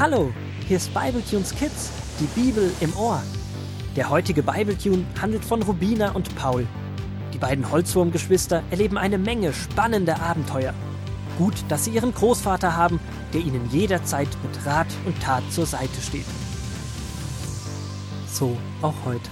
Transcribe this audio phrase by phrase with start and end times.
[0.00, 0.32] Hallo,
[0.66, 3.22] hier ist Bibletunes Kids, die Bibel im Ohr.
[3.96, 6.66] Der heutige Bibletune handelt von Rubina und Paul.
[7.34, 10.72] Die beiden Holzwurmgeschwister erleben eine Menge spannender Abenteuer.
[11.36, 12.98] Gut, dass sie ihren Großvater haben,
[13.34, 16.24] der ihnen jederzeit mit Rat und Tat zur Seite steht.
[18.26, 19.30] So auch heute.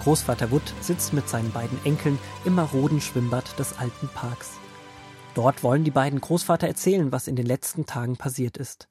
[0.00, 4.52] Großvater Wood sitzt mit seinen beiden Enkeln im maroden Schwimmbad des alten Parks.
[5.34, 8.88] Dort wollen die beiden Großvater erzählen, was in den letzten Tagen passiert ist.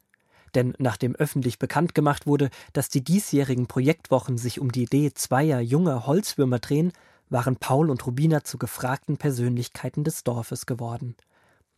[0.55, 5.59] Denn nachdem öffentlich bekannt gemacht wurde, dass die diesjährigen Projektwochen sich um die Idee zweier
[5.59, 6.91] junger Holzwürmer drehen,
[7.29, 11.15] waren Paul und Rubina zu gefragten Persönlichkeiten des Dorfes geworden.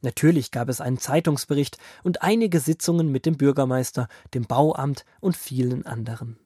[0.02, 5.86] Natürlich gab es einen Zeitungsbericht und einige Sitzungen mit dem Bürgermeister, dem Bauamt und vielen
[5.86, 6.38] anderen.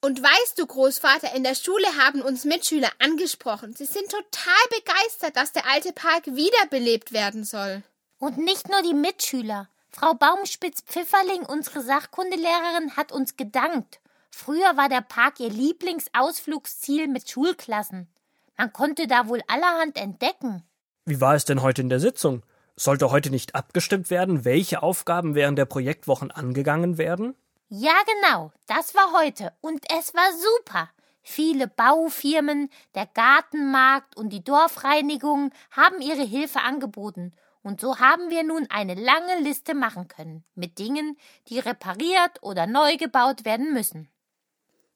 [0.00, 3.74] Und weißt du, Großvater, in der Schule haben uns Mitschüler angesprochen.
[3.74, 7.82] Sie sind total begeistert, dass der alte Park wiederbelebt werden soll.
[8.18, 9.68] Und nicht nur die Mitschüler.
[9.90, 14.00] Frau Baumspitz-Pfifferling, unsere Sachkundelehrerin, hat uns gedankt.
[14.30, 18.08] Früher war der Park ihr Lieblingsausflugsziel mit Schulklassen.
[18.56, 20.62] Man konnte da wohl allerhand entdecken.
[21.04, 22.42] Wie war es denn heute in der Sitzung?
[22.76, 27.34] Sollte heute nicht abgestimmt werden, welche Aufgaben während der Projektwochen angegangen werden?
[27.68, 30.88] Ja, genau, das war heute und es war super.
[31.22, 37.32] Viele Baufirmen, der Gartenmarkt und die Dorfreinigung haben ihre Hilfe angeboten.
[37.68, 42.66] Und so haben wir nun eine lange Liste machen können mit Dingen, die repariert oder
[42.66, 44.08] neu gebaut werden müssen.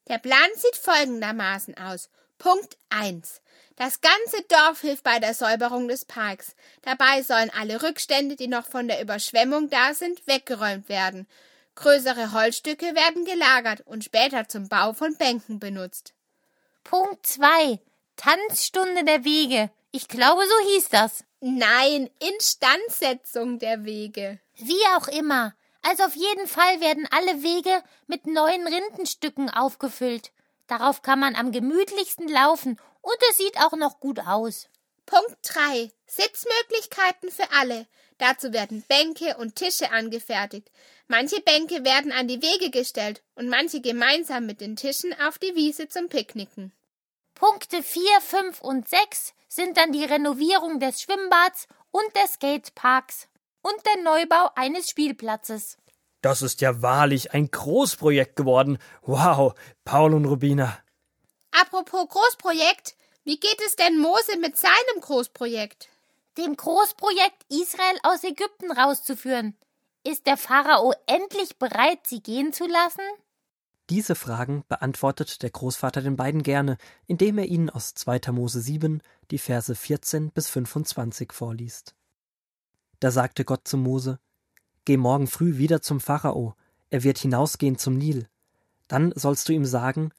[0.07, 2.09] Der Plan sieht folgendermaßen aus.
[2.39, 3.43] Punkt 1.
[3.75, 6.55] Das ganze Dorf hilft bei der Säuberung des Parks.
[6.81, 11.27] Dabei sollen alle Rückstände, die noch von der Überschwemmung da sind, weggeräumt werden.
[11.75, 16.15] Größere Holzstücke werden gelagert und später zum Bau von Bänken benutzt.
[16.83, 17.79] Punkt 2.
[18.15, 19.69] Tanzstunde der Wege.
[19.91, 21.23] Ich glaube, so hieß das.
[21.45, 24.39] Nein, Instandsetzung der Wege.
[24.55, 25.53] Wie auch immer.
[25.81, 30.31] Also auf jeden Fall werden alle Wege mit neuen Rindenstücken aufgefüllt.
[30.67, 34.69] Darauf kann man am gemütlichsten laufen und es sieht auch noch gut aus.
[35.05, 35.91] Punkt 3.
[36.07, 37.87] Sitzmöglichkeiten für alle.
[38.19, 40.71] Dazu werden Bänke und Tische angefertigt.
[41.09, 45.55] Manche Bänke werden an die Wege gestellt und manche gemeinsam mit den Tischen auf die
[45.55, 46.71] Wiese zum Picknicken.
[47.35, 53.27] Punkte 4, 5 und 6 sind dann die Renovierung des Schwimmbads und des Skateparks
[53.61, 55.77] und der Neubau eines Spielplatzes.
[56.21, 58.79] Das ist ja wahrlich ein Großprojekt geworden.
[59.03, 59.53] Wow,
[59.85, 60.79] Paul und Rubina.
[61.51, 65.89] Apropos Großprojekt, wie geht es denn Mose mit seinem Großprojekt?
[66.37, 69.55] Dem Großprojekt Israel aus Ägypten rauszuführen.
[70.03, 73.03] Ist der Pharao endlich bereit, sie gehen zu lassen?
[73.89, 78.31] Diese Fragen beantwortet der Großvater den beiden gerne, indem er ihnen aus 2.
[78.31, 81.93] Mose 7 die Verse 14 bis 25 vorliest.
[83.01, 84.19] Da sagte Gott zu Mose:
[84.85, 86.55] Geh morgen früh wieder zum Pharao,
[86.89, 88.29] er wird hinausgehen zum Nil.
[88.87, 90.11] Dann sollst du ihm sagen: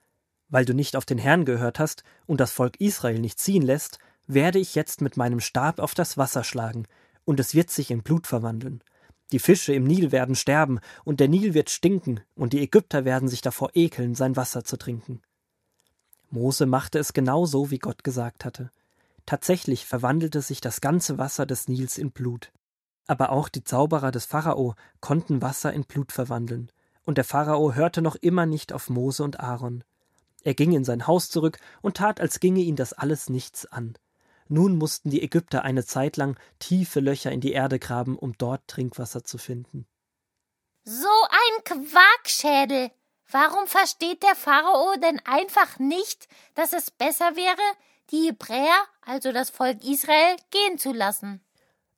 [0.48, 3.98] Weil du nicht auf den Herrn gehört hast und das Volk Israel nicht ziehen lässt,
[4.26, 6.86] werde ich jetzt mit meinem Stab auf das Wasser schlagen,
[7.24, 8.82] und es wird sich in Blut verwandeln.
[9.32, 13.28] Die Fische im Nil werden sterben, und der Nil wird stinken, und die Ägypter werden
[13.28, 15.22] sich davor ekeln, sein Wasser zu trinken.
[16.30, 18.70] Mose machte es genau so, wie Gott gesagt hatte.
[19.26, 22.52] Tatsächlich verwandelte sich das ganze Wasser des Nils in Blut.
[23.06, 26.70] Aber auch die Zauberer des Pharao konnten Wasser in Blut verwandeln,
[27.04, 29.84] und der Pharao hörte noch immer nicht auf Mose und Aaron.
[30.42, 33.94] Er ging in sein Haus zurück und tat, als ginge ihn das alles nichts an.
[34.48, 38.66] Nun mussten die Ägypter eine Zeit lang tiefe Löcher in die Erde graben, um dort
[38.68, 39.86] Trinkwasser zu finden.
[40.84, 42.90] So ein Quarkschädel!
[43.30, 47.56] Warum versteht der Pharao denn einfach nicht, dass es besser wäre,
[48.10, 51.40] die Hebräer, also das Volk Israel, gehen zu lassen?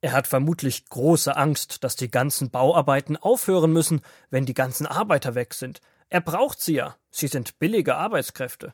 [0.01, 5.35] Er hat vermutlich große Angst, dass die ganzen Bauarbeiten aufhören müssen, wenn die ganzen Arbeiter
[5.35, 5.81] weg sind.
[6.09, 6.97] Er braucht sie ja.
[7.11, 8.73] Sie sind billige Arbeitskräfte.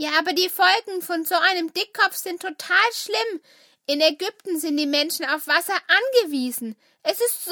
[0.00, 3.40] Ja, aber die Folgen von so einem Dickkopf sind total schlimm.
[3.84, 6.76] In Ägypten sind die Menschen auf Wasser angewiesen.
[7.02, 7.50] Es ist so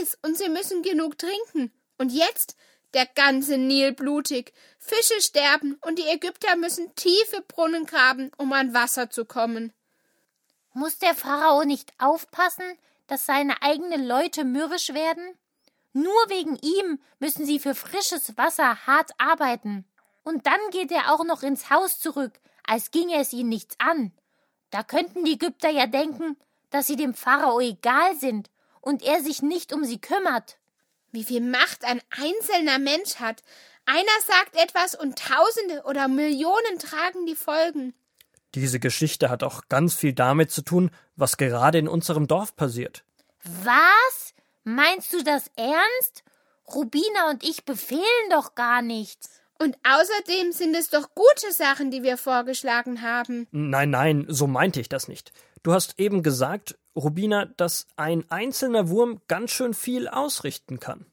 [0.00, 1.72] heiß und sie müssen genug trinken.
[1.96, 2.56] Und jetzt
[2.94, 4.52] der ganze Nil blutig.
[4.80, 9.72] Fische sterben und die Ägypter müssen tiefe Brunnen graben, um an Wasser zu kommen.
[10.72, 12.76] Muss der Pharao nicht aufpassen,
[13.06, 15.38] dass seine eigenen Leute mürrisch werden?
[15.92, 19.84] Nur wegen ihm müssen sie für frisches Wasser hart arbeiten.
[20.24, 24.12] Und dann geht er auch noch ins Haus zurück, als ginge es ihn nichts an.
[24.70, 26.36] Da könnten die Ägypter ja denken,
[26.70, 28.50] dass sie dem Pharao egal sind
[28.80, 30.58] und er sich nicht um sie kümmert.
[31.12, 33.42] Wie viel Macht ein einzelner Mensch hat.
[33.86, 37.94] Einer sagt etwas und Tausende oder Millionen tragen die Folgen.
[38.54, 43.04] Diese Geschichte hat auch ganz viel damit zu tun, was gerade in unserem Dorf passiert.
[43.44, 44.34] Was?
[44.64, 46.24] Meinst du das ernst?
[46.66, 49.40] Rubina und ich befehlen doch gar nichts.
[49.64, 53.46] Und außerdem sind es doch gute Sachen, die wir vorgeschlagen haben.
[53.50, 55.32] Nein, nein, so meinte ich das nicht.
[55.62, 61.06] Du hast eben gesagt, Rubina, dass ein einzelner Wurm ganz schön viel ausrichten kann.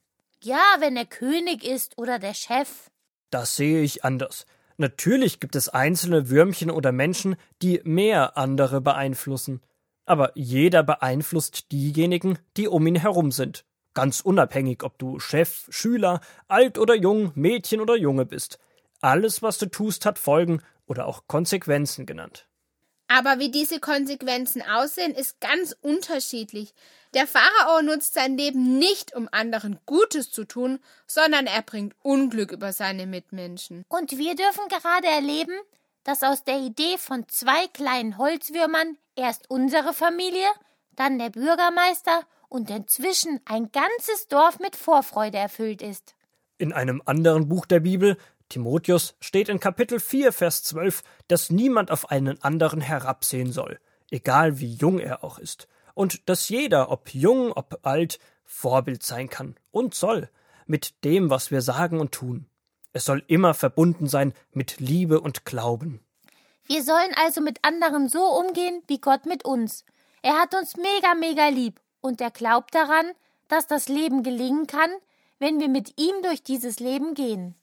[0.44, 2.92] Ja, wenn er König ist oder der Chef.
[3.30, 4.45] Das sehe ich anders.
[4.75, 9.62] Natürlich gibt es einzelne Würmchen oder Menschen, die mehr andere beeinflussen.
[10.06, 13.63] Aber jeder beeinflusst diejenigen, die um ihn herum sind.
[13.94, 18.60] Ganz unabhängig, ob du Chef, Schüler, alt oder jung, Mädchen oder Junge bist.
[19.02, 22.48] Alles, was du tust, hat Folgen oder auch Konsequenzen genannt.
[23.08, 26.74] Aber wie diese Konsequenzen aussehen, ist ganz unterschiedlich.
[27.14, 32.54] Der Pharao nutzt sein Leben nicht, um anderen Gutes zu tun, sondern er bringt Unglück
[32.54, 33.84] über seine Mitmenschen.
[33.90, 35.54] Und wir dürfen gerade erleben,
[36.06, 40.48] dass aus der Idee von zwei kleinen Holzwürmern erst unsere Familie,
[40.96, 46.15] dann der Bürgermeister und inzwischen ein ganzes Dorf mit Vorfreude erfüllt ist.
[46.57, 48.18] In einem anderen Buch der Bibel,
[48.50, 53.80] Timotheus, steht in Kapitel 4, Vers 12, dass niemand auf einen anderen herabsehen soll,
[54.12, 59.30] egal wie jung er auch ist, und dass jeder, ob jung, ob alt, Vorbild sein
[59.30, 60.30] kann und soll,
[60.65, 62.47] mit dem, was wir sagen und tun.
[62.92, 66.01] Es soll immer verbunden sein mit Liebe und Glauben.
[66.65, 69.86] Wir sollen also mit anderen so umgehen, wie Gott mit uns.
[70.21, 73.12] Er hat uns mega, mega lieb und er glaubt daran,
[73.48, 74.92] dass das Leben gelingen kann,
[75.39, 77.56] wenn wir mit ihm durch dieses Leben gehen.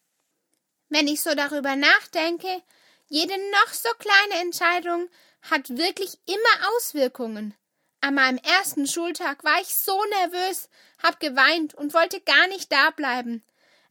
[0.88, 2.62] Wenn ich so darüber nachdenke,
[3.08, 5.08] jede noch so kleine Entscheidung
[5.42, 7.54] hat wirklich immer Auswirkungen.
[8.00, 10.68] An meinem ersten Schultag war ich so nervös,
[11.02, 13.42] hab geweint und wollte gar nicht da bleiben.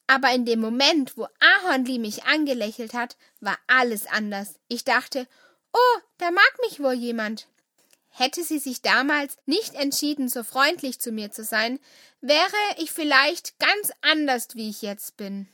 [0.08, 4.56] Aber in dem Moment, wo Ahornli mich angelächelt hat, war alles anders.
[4.70, 5.28] Ich dachte,
[5.74, 7.48] oh, da mag mich wohl jemand.
[8.20, 11.78] Hätte sie sich damals nicht entschieden, so freundlich zu mir zu sein,
[12.20, 12.48] wäre
[12.80, 15.48] ich vielleicht ganz anders, wie ich jetzt bin.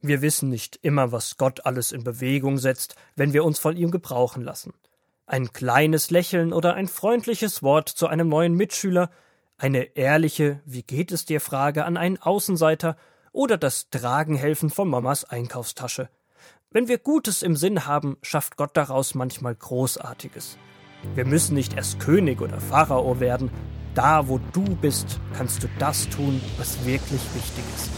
[0.00, 3.90] Wir wissen nicht immer, was Gott alles in Bewegung setzt, wenn wir uns von ihm
[3.90, 4.72] gebrauchen lassen.
[5.26, 9.10] Ein kleines Lächeln oder ein freundliches Wort zu einem neuen Mitschüler,
[9.58, 12.96] eine ehrliche Wie geht es dir Frage an einen Außenseiter
[13.32, 16.08] oder das Tragenhelfen von Mamas Einkaufstasche.
[16.70, 20.56] Wenn wir Gutes im Sinn haben, schafft Gott daraus manchmal Großartiges.
[21.14, 23.50] Wir müssen nicht erst König oder Pharao werden.
[23.94, 27.90] Da, wo du bist, kannst du das tun, was wirklich wichtig ist.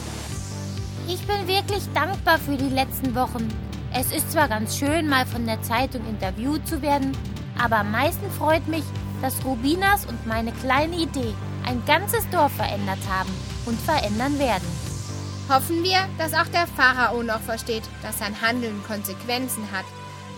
[1.08, 3.48] Ich bin wirklich dankbar für die letzten Wochen.
[3.92, 7.16] Es ist zwar ganz schön, mal von der Zeitung interviewt zu werden,
[7.58, 8.84] aber am meisten freut mich,
[9.22, 11.34] dass Rubinas und meine kleine Idee
[11.66, 13.30] ein ganzes Dorf verändert haben
[13.66, 14.68] und verändern werden.
[15.48, 19.86] Hoffen wir, dass auch der Pharao noch versteht, dass sein Handeln Konsequenzen hat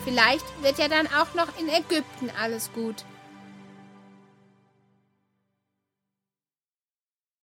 [0.05, 3.05] Vielleicht wird ja dann auch noch in Ägypten alles gut.